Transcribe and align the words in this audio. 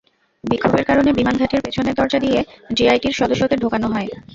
বিক্ষোভের 0.43 0.83
কারণে 0.89 1.09
বিমান 1.17 1.35
ঘাঁটির 1.37 1.63
পেছনের 1.65 1.97
দরজা 1.99 2.19
দিয়ে 2.19 2.39
জেআইটির 2.77 3.17
সদস্যদের 3.19 3.61
ঢোকানো 3.63 3.87
হয়। 3.93 4.09